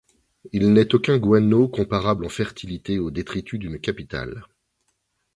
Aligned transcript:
Il 0.51 0.73
n’est 0.73 0.95
aucun 0.95 1.19
guano 1.19 1.67
comparable 1.67 2.25
en 2.25 2.29
fertilité 2.29 2.97
au 2.97 3.11
détritus 3.11 3.59
d’une 3.59 3.77
capitale. 3.79 4.47